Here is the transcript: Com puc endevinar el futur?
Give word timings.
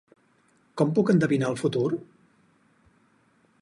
Com 0.81 0.95
puc 0.95 1.11
endevinar 1.15 1.53
el 1.53 1.59
futur? 1.61 1.85